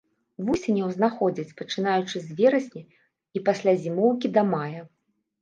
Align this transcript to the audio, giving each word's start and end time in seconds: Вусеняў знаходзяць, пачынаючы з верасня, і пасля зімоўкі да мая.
Вусеняў 0.45 0.87
знаходзяць, 0.95 1.53
пачынаючы 1.59 2.17
з 2.23 2.39
верасня, 2.41 2.83
і 3.37 3.45
пасля 3.51 3.77
зімоўкі 3.85 4.27
да 4.41 4.47
мая. 4.53 4.81